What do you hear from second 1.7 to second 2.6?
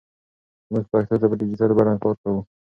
بڼه کار کوو.